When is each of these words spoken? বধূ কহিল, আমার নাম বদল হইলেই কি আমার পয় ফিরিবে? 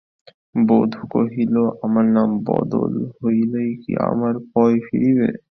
বধূ 0.67 1.01
কহিল, 1.13 1.55
আমার 1.85 2.05
নাম 2.15 2.29
বদল 2.47 2.91
হইলেই 3.17 3.71
কি 3.81 3.91
আমার 4.09 4.33
পয় 4.53 4.75
ফিরিবে? 4.85 5.29